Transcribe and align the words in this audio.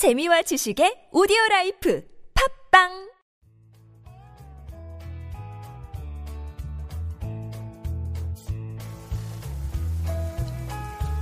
재미와 0.00 0.40
지식의 0.40 1.12
오디오 1.12 1.36
라이프 1.50 2.02
팟빵 2.72 3.10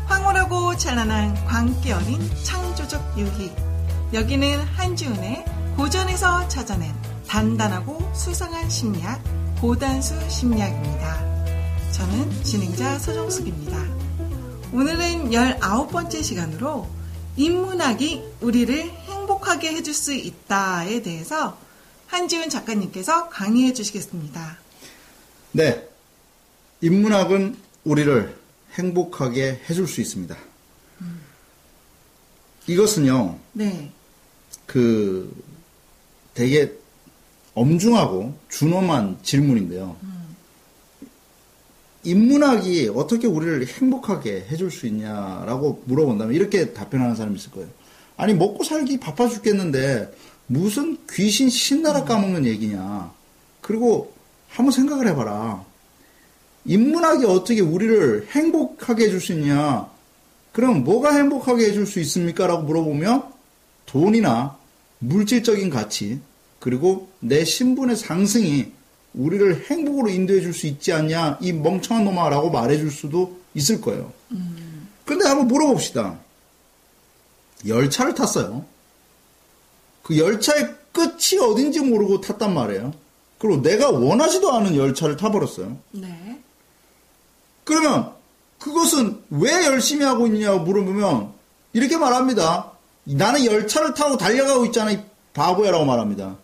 황홀하고 0.07 0.77
찬란한 0.77 1.35
광기 1.45 1.91
어린 1.91 2.21
창조적 2.45 3.19
유희. 3.19 3.51
여기는 4.15 4.61
한지훈의 4.61 5.45
고전에서 5.77 6.47
찾아낸 6.47 6.95
단단하고 7.27 7.99
수상한 8.15 8.71
심리학, 8.71 9.21
고단수 9.61 10.31
심리학입니다. 10.31 11.19
저는 11.91 12.45
진행자 12.45 13.01
서정숙입니다. 13.01 13.77
오늘은 14.73 15.31
19번째 15.31 16.23
시간으로 16.23 16.98
인문학이 17.39 18.23
우리를 18.41 18.91
행복하게 18.91 19.73
해줄 19.73 19.95
수 19.95 20.13
있다에 20.13 21.03
대해서 21.03 21.59
한지훈 22.07 22.51
작가님께서 22.51 23.29
강의해 23.29 23.73
주시겠습니다. 23.73 24.59
네. 25.53 25.89
인문학은 26.81 27.57
우리를 27.85 28.37
행복하게 28.75 29.63
해줄 29.71 29.87
수 29.87 30.01
있습니다. 30.01 30.37
이것은요, 32.67 33.39
네. 33.53 33.93
그, 34.67 35.33
되게 36.35 36.73
엄중하고 37.55 38.39
준엄한 38.51 39.21
질문인데요. 39.23 39.97
인문학이 42.05 42.91
어떻게 42.95 43.27
우리를 43.27 43.67
행복하게 43.67 44.47
해줄 44.51 44.71
수 44.71 44.87
있냐라고 44.87 45.83
물어본다면 45.87 46.35
이렇게 46.35 46.73
답변하는 46.73 47.17
사람이 47.17 47.37
있을 47.37 47.51
거예요. 47.51 47.69
아니, 48.17 48.35
먹고 48.35 48.65
살기 48.65 48.99
바빠 48.99 49.29
죽겠는데 49.29 50.13
무슨 50.47 50.99
귀신 51.11 51.49
신나라 51.49 52.05
까먹는 52.05 52.47
얘기냐. 52.47 53.13
그리고 53.61 54.13
한번 54.49 54.73
생각을 54.73 55.09
해봐라. 55.09 55.65
인문학이 56.65 57.25
어떻게 57.25 57.61
우리를 57.61 58.29
행복하게 58.31 59.05
해줄 59.05 59.21
수 59.21 59.33
있냐? 59.33 59.89
그럼 60.53 60.85
뭐가 60.85 61.15
행복하게 61.15 61.67
해줄 61.67 61.87
수 61.87 62.01
있습니까? 62.01 62.47
라고 62.47 62.63
물어보면 62.63 63.25
돈이나 63.87 64.57
물질적인 64.99 65.71
가치, 65.71 66.21
그리고 66.59 67.09
내 67.21 67.45
신분의 67.45 67.97
상승이 67.97 68.73
우리를 69.15 69.67
행복으로 69.71 70.09
인도해 70.09 70.41
줄 70.41 70.53
수 70.53 70.67
있지 70.67 70.93
않냐? 70.93 71.39
이 71.41 71.53
멍청한 71.53 72.05
놈아 72.05 72.29
라고 72.29 72.51
말해 72.51 72.77
줄 72.77 72.91
수도 72.91 73.39
있을 73.55 73.81
거예요. 73.81 74.13
근데 75.05 75.27
한번 75.27 75.49
물어봅시다. 75.49 76.19
열차를 77.67 78.15
탔어요. 78.15 78.65
그 80.03 80.19
열차의 80.19 80.75
끝이 80.93 81.41
어딘지 81.41 81.81
모르고 81.81 82.21
탔단 82.21 82.55
말이에요. 82.55 82.93
그리고 83.39 83.63
내가 83.63 83.91
원하지도 83.91 84.53
않은 84.53 84.77
열차를 84.77 85.17
타버렸어요. 85.17 85.77
네. 85.93 86.41
그러면 87.65 88.13
그것은 88.59 89.23
왜 89.31 89.67
열심히 89.67 90.05
하고 90.05 90.27
있냐고 90.27 90.61
물어보면 90.61 91.33
이렇게 91.73 91.97
말합니다. 91.97 92.73
나는 93.05 93.45
열차를 93.45 93.95
타고 93.95 94.17
달려가고 94.17 94.67
있잖아, 94.67 94.91
이 94.91 95.01
바보야라고 95.35 95.85
말합니다. 95.85 96.37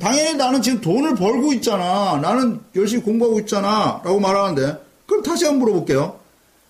당연히 0.00 0.34
나는 0.34 0.62
지금 0.62 0.80
돈을 0.80 1.14
벌고 1.14 1.52
있잖아. 1.54 2.18
나는 2.20 2.60
열심히 2.74 3.02
공부하고 3.02 3.40
있잖아. 3.40 4.00
라고 4.04 4.20
말하는데, 4.20 4.80
그럼 5.06 5.22
다시 5.22 5.44
한번 5.44 5.60
물어볼게요. 5.60 6.18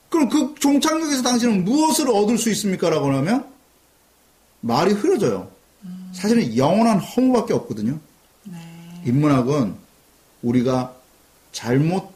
그럼 0.09 0.29
그 0.29 0.55
종착역에서 0.59 1.23
당신은 1.23 1.65
무엇을 1.65 2.09
얻을 2.09 2.39
수 2.39 2.51
있습니까? 2.51 2.89
라고 2.91 3.13
하면, 3.13 3.47
말이 4.61 4.93
흐려져요. 4.93 5.51
사실은 6.13 6.57
영원한 6.57 6.99
허무밖에 6.99 7.53
없거든요. 7.55 7.99
네. 8.45 8.57
인문학은 9.05 9.75
우리가 10.43 10.95
잘못 11.53 12.11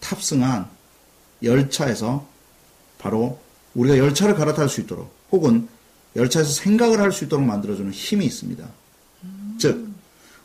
탑승한 0.00 0.66
열차에서 1.42 2.26
바로 2.98 3.38
우리가 3.74 3.98
열차를 3.98 4.34
갈아탈 4.34 4.68
수 4.68 4.80
있도록 4.80 5.12
혹은 5.30 5.68
열차에서 6.16 6.50
생각을 6.50 7.00
할 7.00 7.12
수 7.12 7.24
있도록 7.24 7.44
만들어주는 7.44 7.92
힘이 7.92 8.26
있습니다. 8.26 8.64
즉, 9.58 9.89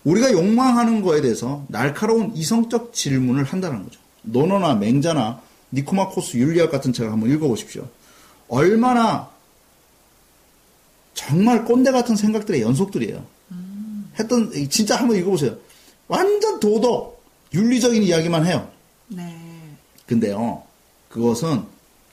우리가 0.05 0.31
욕망하는 0.31 1.01
거에 1.01 1.21
대해서 1.21 1.65
날카로운 1.67 2.33
이성적 2.35 2.93
질문을 2.93 3.43
한다는 3.43 3.83
거죠. 3.83 3.99
노노나 4.21 4.75
맹자나 4.75 5.41
니코마코스 5.71 6.37
윤리학 6.37 6.71
같은 6.71 6.93
책을 6.93 7.11
한번 7.11 7.29
읽어보십시오. 7.31 7.87
얼마나 8.47 9.29
정말 11.13 11.65
꼰대 11.65 11.91
같은 11.91 12.15
생각들의 12.15 12.61
연속들이에요. 12.61 13.25
했던, 14.19 14.51
진짜 14.69 14.95
한번 14.95 15.17
읽어보세요. 15.17 15.57
완전 16.07 16.59
도덕, 16.59 17.21
윤리적인 17.53 18.03
이야기만 18.03 18.45
해요. 18.45 18.69
네. 19.07 19.35
근데요, 20.05 20.63
그것은 21.09 21.63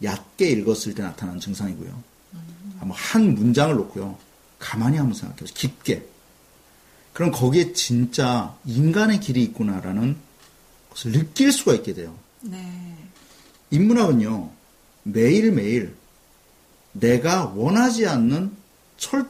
얕게 0.03 0.49
읽었을 0.51 0.95
때 0.95 1.03
나타나는 1.03 1.41
증상이고요. 1.41 2.03
한번 2.79 2.97
한 2.97 3.35
문장을 3.35 3.75
놓고요, 3.75 4.17
가만히 4.59 4.97
한번 4.97 5.15
생각해보세요. 5.15 5.55
깊게. 5.55 6.07
그럼 7.13 7.31
거기에 7.31 7.73
진짜 7.73 8.55
인간의 8.65 9.21
길이 9.21 9.43
있구나라는 9.43 10.17
것을 10.91 11.13
느낄 11.13 11.53
수가 11.53 11.75
있게 11.75 11.95
돼요. 11.95 12.15
네. 12.41 12.97
인문학은요, 13.71 14.51
매일매일 15.05 15.95
내가 16.93 17.53
원하지 17.55 18.07
않는 18.07 18.53
철, 18.97 19.27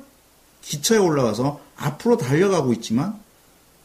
기차에 0.62 0.98
올라가서 0.98 1.60
앞으로 1.76 2.16
달려가고 2.16 2.72
있지만, 2.75 3.19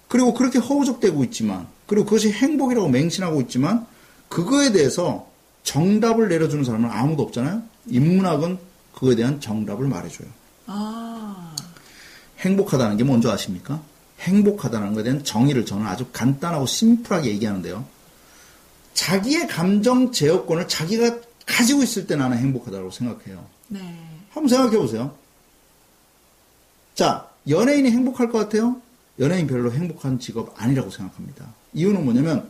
그리고 0.07 0.33
그렇게 0.33 0.59
허우적대고 0.59 1.23
있지만, 1.25 1.67
그리고 1.85 2.05
그것이 2.05 2.31
행복이라고 2.31 2.89
맹신하고 2.89 3.41
있지만, 3.41 3.85
그거에 4.29 4.71
대해서 4.71 5.27
정답을 5.63 6.29
내려주는 6.29 6.63
사람은 6.63 6.89
아무도 6.89 7.23
없잖아요? 7.23 7.63
인문학은 7.87 8.57
그거에 8.93 9.15
대한 9.15 9.39
정답을 9.39 9.87
말해줘요. 9.87 10.27
아. 10.67 11.55
행복하다는 12.39 12.97
게 12.97 13.03
뭔지 13.03 13.27
아십니까? 13.27 13.81
행복하다는 14.19 14.93
것에 14.93 15.03
대한 15.03 15.23
정의를 15.23 15.65
저는 15.65 15.85
아주 15.85 16.05
간단하고 16.11 16.65
심플하게 16.65 17.29
얘기하는데요. 17.29 17.85
자기의 18.93 19.47
감정 19.47 20.11
제어권을 20.11 20.67
자기가 20.67 21.19
가지고 21.45 21.83
있을 21.83 22.07
때 22.07 22.15
나는 22.15 22.37
행복하다고 22.37 22.91
생각해요. 22.91 23.45
네. 23.67 23.79
한번 24.31 24.49
생각해 24.49 24.77
보세요. 24.77 25.15
자, 26.95 27.29
연예인이 27.47 27.91
행복할 27.91 28.29
것 28.29 28.39
같아요? 28.39 28.81
연예인 29.19 29.47
별로 29.47 29.71
행복한 29.71 30.19
직업 30.19 30.53
아니라고 30.61 30.89
생각합니다. 30.89 31.47
이유는 31.73 32.03
뭐냐면 32.03 32.49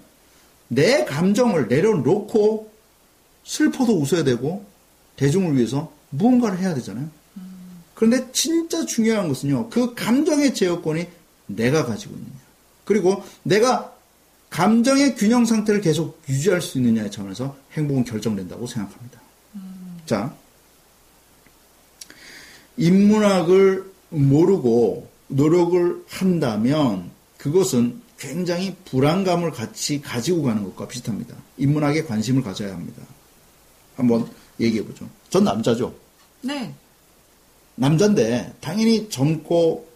내 0.67 1.05
감정을 1.05 1.67
내려놓고 1.67 2.71
슬퍼도 3.43 3.99
웃어야 3.99 4.23
되고 4.23 4.65
대중을 5.15 5.55
위해서 5.55 5.91
무언가를 6.09 6.59
해야 6.59 6.73
되잖아요. 6.73 7.09
그런데 7.97 8.31
진짜 8.31 8.85
중요한 8.85 9.27
것은요, 9.27 9.71
그 9.71 9.95
감정의 9.95 10.53
제어권이 10.53 11.07
내가 11.47 11.83
가지고 11.83 12.13
있느냐. 12.13 12.31
그리고 12.85 13.23
내가 13.41 13.91
감정의 14.51 15.15
균형 15.15 15.45
상태를 15.45 15.81
계속 15.81 16.21
유지할 16.29 16.61
수 16.61 16.77
있느냐의 16.77 17.09
차원에서 17.09 17.57
행복은 17.71 18.03
결정된다고 18.03 18.67
생각합니다. 18.67 19.19
자, 20.05 20.31
인문학을 22.77 23.91
모르고 24.09 25.09
노력을 25.29 26.05
한다면 26.07 27.09
그것은 27.39 27.99
굉장히 28.19 28.75
불안감을 28.85 29.49
같이 29.49 30.03
가지고 30.03 30.43
가는 30.43 30.63
것과 30.63 30.87
비슷합니다. 30.87 31.35
인문학에 31.57 32.03
관심을 32.03 32.43
가져야 32.43 32.75
합니다. 32.75 33.01
한번 33.95 34.29
얘기해 34.59 34.85
보죠. 34.85 35.09
전 35.31 35.43
남자죠. 35.43 35.95
네. 36.41 36.75
남자인데 37.77 38.55
당연히 38.59 39.09
젊고 39.09 39.87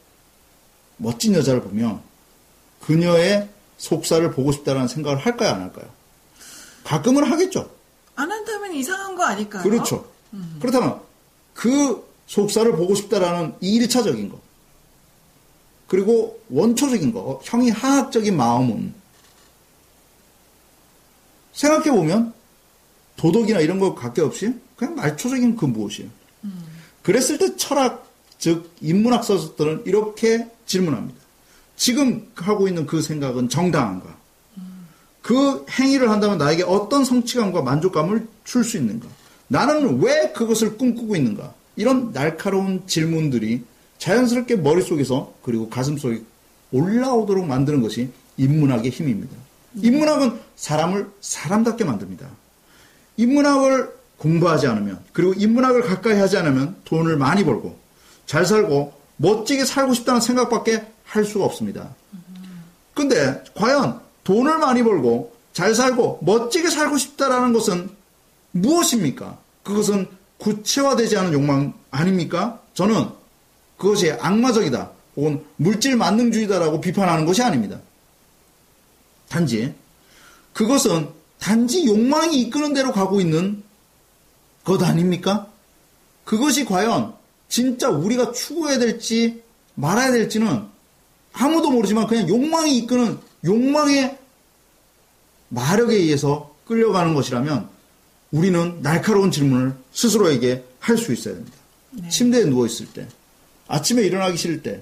멋진 0.98 1.34
여자를 1.34 1.62
보면 1.62 2.00
그녀의 2.80 3.50
속살을 3.78 4.32
보고 4.32 4.52
싶다는 4.52 4.88
생각을 4.88 5.18
할까요, 5.18 5.50
안 5.52 5.62
할까요? 5.62 5.90
가끔은 6.84 7.24
하겠죠. 7.24 7.70
안 8.16 8.32
한다면 8.32 8.74
이상한 8.74 9.16
거 9.16 9.24
아닐까요? 9.24 9.64
그렇죠. 9.64 10.12
그렇다면 10.60 11.02
그 11.54 12.08
속살을 12.28 12.76
보고 12.76 12.94
싶다라는 12.96 13.56
1차적인 13.60 14.32
거. 14.32 14.40
그리고 15.88 16.40
원초적인 16.50 17.12
거, 17.12 17.42
형이 17.44 17.72
하학적인 17.72 18.38
마음은 18.38 18.94
생각해 21.54 21.92
보면 21.92 22.34
도덕이나 23.18 23.60
이런 23.60 23.80
거 23.80 23.96
관계없이 23.96 24.54
그냥 24.76 24.96
말초적인 24.96 25.58
그 25.58 25.66
무엇이에요. 25.66 26.10
그랬을 27.04 27.38
때 27.38 27.56
철학, 27.56 28.08
즉 28.38 28.72
인문학 28.82 29.24
서적들은 29.24 29.84
이렇게 29.86 30.48
질문합니다. 30.66 31.20
지금 31.76 32.28
하고 32.36 32.68
있는 32.68 32.86
그 32.86 33.02
생각은 33.02 33.50
정당한가? 33.50 34.22
그 35.22 35.66
행위를 35.70 36.10
한다면 36.10 36.38
나에게 36.38 36.64
어떤 36.64 37.06
성취감과 37.06 37.62
만족감을 37.62 38.28
줄 38.44 38.64
수 38.64 38.78
있는가? 38.78 39.08
나는 39.48 40.02
왜 40.02 40.32
그것을 40.32 40.78
꿈꾸고 40.78 41.16
있는가? 41.16 41.54
이런 41.76 42.12
날카로운 42.12 42.86
질문들이 42.88 43.64
자연스럽게 43.98 44.58
머릿속에서 44.58 45.34
그리고 45.44 45.70
가슴속에 45.70 46.22
올라오도록 46.72 47.46
만드는 47.46 47.82
것이 47.82 48.10
인문학의 48.38 48.92
힘입니다. 48.92 49.36
인문학은 49.76 50.40
사람을 50.56 51.10
사람답게 51.22 51.84
만듭니다. 51.84 52.28
인문학을 53.18 54.01
공부하지 54.22 54.68
않으면 54.68 55.00
그리고 55.14 55.34
인문학을 55.34 55.82
가까이 55.82 56.20
하지 56.20 56.38
않으면 56.38 56.76
돈을 56.86 57.18
많이 57.18 57.44
벌고 57.44 57.78
잘 58.28 58.46
살고 58.46 58.94
멋지게 59.18 59.66
살고 59.66 59.96
싶다는 59.96 60.22
생각밖에 60.22 60.86
할 61.04 61.26
수가 61.26 61.46
없습니다. 61.46 61.96
근데 62.94 63.44
과연 63.56 64.00
돈을 64.24 64.60
많이 64.60 64.84
벌고 64.84 65.36
잘 65.54 65.74
살고 65.74 66.20
멋지게 66.22 66.70
살고 66.70 66.98
싶다라는 66.98 67.52
것은 67.52 67.90
무엇입니까? 68.52 69.40
그것은 69.64 70.08
구체화되지 70.38 71.18
않은 71.18 71.34
욕망 71.34 71.74
아닙니까? 71.90 72.60
저는 72.76 73.10
그것이 73.78 74.12
악마적이다 74.12 74.92
혹은 75.16 75.44
물질 75.58 75.96
만능주의다라고 75.96 76.80
비판하는 76.80 77.26
것이 77.26 77.42
아닙니다. 77.42 77.80
단지 79.30 79.74
그것은 80.54 81.10
단지 81.40 81.88
욕망이 81.88 82.40
이끄는 82.42 82.74
대로 82.74 82.92
가고 82.92 83.20
있는 83.20 83.64
것 84.64 84.82
아닙니까? 84.84 85.48
그것이 86.26 86.66
과연 86.66 87.14
진짜 87.50 87.90
우리가 87.90 88.32
추구해야 88.32 88.80
될지 88.80 89.42
말아야 89.76 90.12
될지는 90.12 90.64
아무도 91.34 91.72
모르지만 91.72 92.08
그냥 92.08 92.28
욕망이 92.30 92.78
이끄는 92.78 93.18
욕망의 93.44 94.18
마력에 95.50 95.96
의해서 95.96 96.54
끌려가는 96.66 97.14
것이라면 97.14 97.68
우리는 98.32 98.82
날카로운 98.82 99.32
질문을 99.32 99.74
스스로에게 99.92 100.64
할 100.80 100.98
수 100.98 101.14
있어야 101.14 101.36
됩니다. 101.36 101.58
침대에 102.10 102.46
누워있을 102.46 102.88
때, 102.94 103.08
아침에 103.68 104.02
일어나기 104.04 104.38
싫을 104.38 104.64
때, 104.64 104.82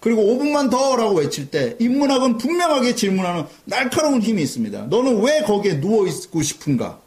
그리고 0.00 0.22
5분만 0.22 0.70
더 0.70 0.96
라고 0.96 1.16
외칠 1.16 1.50
때, 1.50 1.76
인문학은 1.80 2.38
분명하게 2.38 2.94
질문하는 2.94 3.44
날카로운 3.64 4.22
힘이 4.22 4.42
있습니다. 4.42 4.86
너는 4.86 5.20
왜 5.22 5.42
거기에 5.42 5.74
누워있고 5.74 6.42
싶은가? 6.42 7.00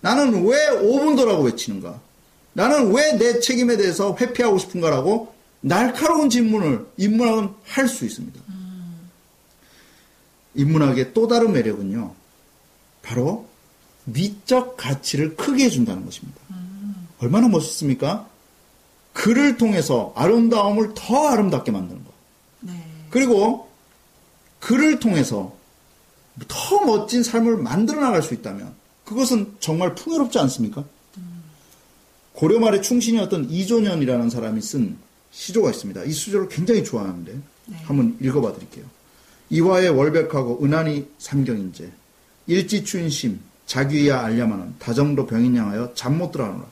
나는 0.00 0.44
왜 0.46 0.56
5분 0.80 1.16
더라고 1.16 1.42
외치는가? 1.44 2.00
나는 2.52 2.92
왜 2.92 3.18
내 3.18 3.40
책임에 3.40 3.76
대해서 3.76 4.16
회피하고 4.18 4.58
싶은가라고 4.58 5.34
날카로운 5.60 6.30
질문을 6.30 6.86
인문학은 6.96 7.50
할 7.64 7.88
수 7.88 8.04
있습니다. 8.04 8.40
인문학의 10.54 11.12
또 11.14 11.28
다른 11.28 11.52
매력은요, 11.52 12.14
바로 13.02 13.46
미적 14.04 14.76
가치를 14.76 15.36
크게 15.36 15.64
해준다는 15.64 16.04
것입니다. 16.04 16.40
얼마나 17.20 17.48
멋있습니까? 17.48 18.28
글을 19.12 19.56
통해서 19.56 20.12
아름다움을 20.16 20.92
더 20.94 21.28
아름답게 21.28 21.70
만드는 21.72 22.04
것. 22.04 22.10
네. 22.60 22.72
그리고 23.10 23.68
글을 24.60 25.00
통해서 25.00 25.56
더 26.46 26.84
멋진 26.84 27.22
삶을 27.22 27.56
만들어 27.58 28.00
나갈 28.00 28.22
수 28.22 28.34
있다면 28.34 28.74
그것은 29.08 29.54
정말 29.58 29.94
풍요롭지 29.94 30.38
않습니까? 30.38 30.84
고려 32.34 32.60
말의 32.60 32.82
충신이었던 32.82 33.48
이조년이라는 33.48 34.28
사람이 34.28 34.60
쓴 34.60 34.98
시조가 35.30 35.70
있습니다. 35.70 36.04
이 36.04 36.12
시조를 36.12 36.48
굉장히 36.48 36.84
좋아하는데 36.84 37.38
한번 37.84 38.18
읽어봐 38.20 38.52
드릴게요. 38.52 38.84
이화의 39.48 39.88
월백하고 39.88 40.62
은하니 40.62 41.08
삼경인제 41.18 41.90
일지춘심 42.46 43.40
자귀야 43.66 44.20
알려마는 44.20 44.74
다정도 44.78 45.26
병인 45.26 45.56
향하여 45.56 45.94
잠 45.94 46.18
못 46.18 46.30
들어하노라. 46.32 46.66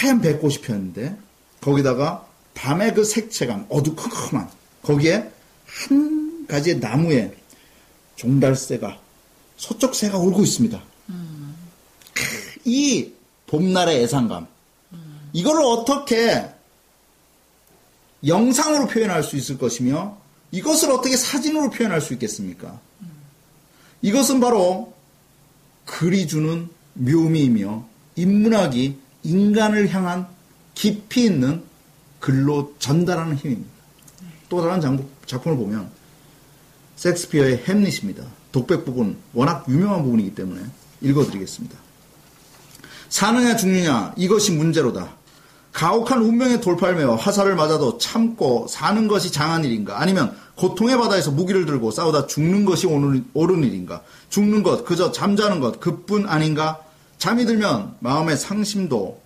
하얀 0.00 0.20
배꽃이 0.22 0.62
피었는데 0.62 1.16
거기다가 1.60 2.26
밤의 2.54 2.94
그 2.94 3.04
색채감 3.04 3.66
어두컴컴한 3.68 4.48
거기에 4.82 5.30
한 5.66 6.46
가지의 6.46 6.78
나무에 6.78 7.36
종달새가 8.16 9.05
소쩍새가 9.56 10.18
울고 10.18 10.42
있습니다. 10.44 10.82
이 12.64 13.12
봄날의 13.46 14.02
애상감 14.02 14.46
이거를 15.32 15.62
어떻게 15.64 16.48
영상으로 18.26 18.86
표현할 18.88 19.22
수 19.22 19.36
있을 19.36 19.58
것이며 19.58 20.16
이것을 20.50 20.90
어떻게 20.90 21.16
사진으로 21.16 21.70
표현할 21.70 22.00
수 22.00 22.12
있겠습니까? 22.14 22.80
이것은 24.02 24.40
바로 24.40 24.94
글이 25.84 26.26
주는 26.26 26.68
묘미이며 26.94 27.86
인문학이 28.16 28.96
인간을 29.22 29.92
향한 29.94 30.26
깊이 30.74 31.24
있는 31.24 31.62
글로 32.20 32.74
전달하는 32.78 33.36
힘입니다. 33.36 33.70
또 34.48 34.62
다른 34.62 34.80
장- 34.80 35.06
작품을 35.26 35.56
보면 35.56 35.90
섹스피어의 36.96 37.64
햄릿입니다. 37.68 38.24
독백 38.56 38.86
부분 38.86 39.18
워낙 39.34 39.66
유명한 39.68 40.02
부분이기 40.02 40.34
때문에 40.34 40.62
읽어드리겠습니다. 41.02 41.76
사느냐 43.10 43.54
죽느냐 43.54 44.14
이것이 44.16 44.52
문제로다. 44.52 45.10
가혹한 45.72 46.22
운명의 46.22 46.62
메워 46.96 47.16
화살을 47.16 47.54
맞아도 47.54 47.98
참고 47.98 48.66
사는 48.66 49.08
것이 49.08 49.30
장한 49.30 49.66
일인가? 49.66 50.00
아니면 50.00 50.34
고통의 50.54 50.96
바다에서 50.96 51.32
무기를 51.32 51.66
들고 51.66 51.90
싸우다 51.90 52.28
죽는 52.28 52.64
것이 52.64 52.86
옳은, 52.86 53.62
일인가? 53.62 54.00
죽는 54.30 54.62
것, 54.62 54.86
그저 54.86 55.12
잠자는 55.12 55.60
것, 55.60 55.78
그뿐 55.78 56.26
아닌가? 56.26 56.80
잠이 57.18 57.44
들면 57.44 57.96
마음의 58.00 58.38
상심도 58.38 59.20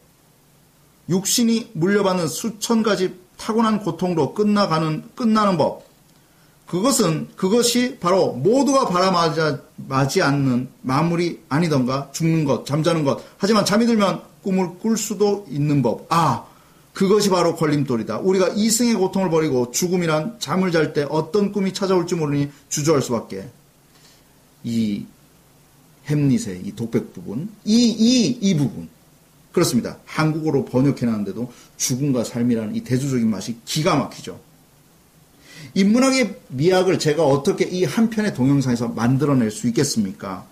육신이 1.08 1.70
물려받는 1.74 2.26
수천 2.26 2.82
가지 2.82 3.14
타고난 3.36 3.78
고통으로 3.78 4.34
끝나가는, 4.34 5.04
끝나는 5.14 5.56
법. 5.56 5.88
그것은, 6.70 7.26
그것이 7.34 7.96
바로 7.98 8.32
모두가 8.32 8.86
바라마지 8.86 10.22
않는 10.22 10.68
마무리 10.82 11.40
아니던가? 11.48 12.10
죽는 12.12 12.44
것, 12.44 12.64
잠자는 12.64 13.02
것. 13.02 13.24
하지만 13.38 13.64
잠이 13.64 13.86
들면 13.86 14.22
꿈을 14.44 14.78
꿀 14.78 14.96
수도 14.96 15.44
있는 15.50 15.82
법. 15.82 16.06
아, 16.10 16.44
그것이 16.92 17.28
바로 17.28 17.56
걸림돌이다. 17.56 18.20
우리가 18.20 18.50
이승의 18.54 18.94
고통을 18.94 19.30
버리고 19.30 19.72
죽음이란 19.72 20.36
잠을 20.38 20.70
잘 20.70 20.92
때 20.92 21.04
어떤 21.10 21.50
꿈이 21.50 21.74
찾아올지 21.74 22.14
모르니 22.14 22.50
주저할 22.68 23.02
수밖에. 23.02 23.48
이 24.62 25.06
햄릿의 26.06 26.62
이 26.64 26.76
독백 26.76 27.12
부분, 27.12 27.48
이, 27.64 27.88
이, 27.90 28.38
이 28.40 28.56
부분. 28.56 28.88
그렇습니다. 29.50 29.96
한국어로 30.04 30.66
번역해 30.66 31.04
놨는데도 31.04 31.52
죽음과 31.78 32.22
삶이라는 32.22 32.76
이 32.76 32.82
대조적인 32.82 33.28
맛이 33.28 33.56
기가 33.64 33.96
막히죠. 33.96 34.49
인문학의 35.74 36.36
미학을 36.48 36.98
제가 36.98 37.24
어떻게 37.24 37.64
이 37.64 37.84
한 37.84 38.10
편의 38.10 38.34
동영상에서 38.34 38.88
만들어낼 38.88 39.50
수 39.50 39.66
있겠습니까? 39.68 40.46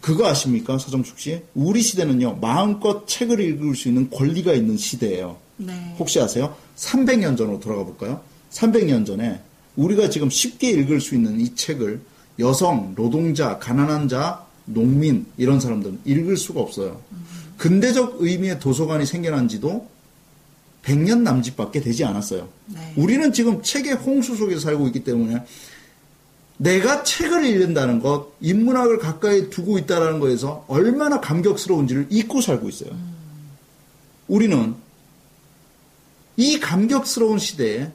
그거 0.00 0.26
아십니까, 0.26 0.76
서정숙 0.78 1.18
씨? 1.18 1.42
우리 1.54 1.80
시대는요, 1.80 2.36
마음껏 2.40 3.06
책을 3.06 3.40
읽을 3.40 3.74
수 3.74 3.88
있는 3.88 4.10
권리가 4.10 4.52
있는 4.52 4.76
시대예요. 4.76 5.36
네. 5.56 5.94
혹시 5.98 6.20
아세요? 6.20 6.54
300년 6.76 7.36
전으로 7.38 7.60
돌아가 7.60 7.84
볼까요? 7.84 8.20
300년 8.50 9.06
전에 9.06 9.40
우리가 9.76 10.10
지금 10.10 10.28
쉽게 10.28 10.70
읽을 10.70 11.00
수 11.00 11.14
있는 11.14 11.40
이 11.40 11.54
책을 11.54 12.00
여성, 12.38 12.94
노동자, 12.94 13.58
가난한 13.58 14.08
자, 14.08 14.44
농민 14.66 15.26
이런 15.36 15.60
사람들은 15.60 16.00
읽을 16.04 16.36
수가 16.36 16.60
없어요. 16.60 17.00
근대적 17.56 18.16
의미의 18.20 18.58
도서관이 18.60 19.06
생겨난 19.06 19.48
지도 19.48 19.88
100년 20.84 21.20
남짓밖에 21.20 21.80
되지 21.80 22.04
않았어요. 22.04 22.48
네. 22.66 22.92
우리는 22.96 23.32
지금 23.32 23.62
책의 23.62 23.94
홍수 23.94 24.36
속에서 24.36 24.60
살고 24.60 24.86
있기 24.88 25.04
때문에 25.04 25.44
내가 26.56 27.02
책을 27.02 27.44
읽는다는 27.44 28.00
것, 28.00 28.32
인문학을 28.40 28.98
가까이 28.98 29.50
두고 29.50 29.78
있다는 29.78 30.20
것에서 30.20 30.64
얼마나 30.68 31.20
감격스러운지를 31.20 32.08
잊고 32.10 32.40
살고 32.40 32.68
있어요. 32.68 32.90
우리는 34.28 34.74
이 36.36 36.60
감격스러운 36.60 37.38
시대에 37.38 37.90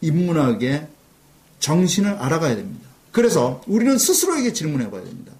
인문학의 0.00 0.86
정신을 1.58 2.10
알아가야 2.10 2.56
됩니다. 2.56 2.88
그래서 3.10 3.62
우리는 3.66 3.96
스스로에게 3.96 4.52
질문해 4.52 4.90
봐야 4.90 5.02
됩니다. 5.02 5.32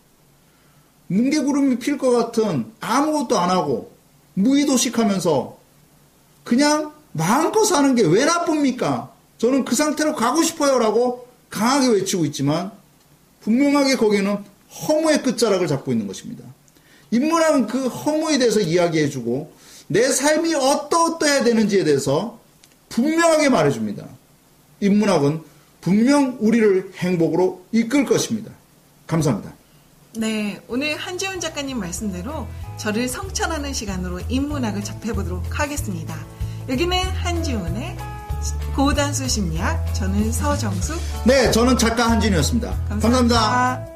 뭉게구름이 1.09 1.79
필 1.79 1.99
것 1.99 2.11
같은 2.11 2.73
아무것도 2.81 3.39
안 3.39 3.51
하고 3.51 3.93
무의도식하면서 4.35 5.59
그냥 6.45 6.93
마음껏 7.13 7.65
사는 7.65 7.95
게 7.95 8.03
왜 8.03 8.25
나쁩니까? 8.25 9.13
저는 9.39 9.65
그 9.65 9.75
상태로 9.75 10.15
가고 10.15 10.43
싶어요 10.43 10.79
라고 10.79 11.27
강하게 11.51 11.89
외치고 11.89 12.25
있지만 12.27 12.71
분명하게 13.43 13.97
거기는 13.97 14.39
허무의 14.89 15.23
끝자락을 15.23 15.67
잡고 15.67 15.93
있는 15.93 16.07
것입니다. 16.07 16.45
인문학은 17.11 17.67
그 17.67 17.87
허무에 17.87 18.39
대해서 18.39 18.61
이야기해주고 18.61 19.53
내 19.87 20.11
삶이 20.11 20.55
어떠어떠해야 20.55 21.45
되는지에 21.45 21.85
대해서 21.85 22.39
분명하게 22.89 23.51
말해줍니다. 23.51 24.07
인문학은 24.81 25.43
분명 25.81 26.37
우리를 26.41 26.93
행복으로 26.97 27.65
이끌 27.73 28.05
것입니다. 28.05 28.51
감사합니다. 29.07 29.54
네, 30.17 30.61
오늘 30.69 30.97
한지훈 30.97 31.41
작가님 31.41 31.81
말씀대로 31.81 32.47
저를 32.77 33.09
성찰하는 33.09 33.73
시간으로 33.73 34.21
인문학을 34.29 34.85
접해보도록 34.85 35.59
하겠습니다. 35.59 36.15
여기는 36.69 36.97
한지훈의 36.97 37.97
고단수 38.77 39.29
심리학, 39.29 39.93
저는 39.95 40.31
서정수. 40.31 40.95
네, 41.25 41.51
저는 41.51 41.79
작가 41.79 42.11
한진이었습니다 42.11 42.69
감사합니다. 42.89 43.41
감사합니다. 43.41 43.94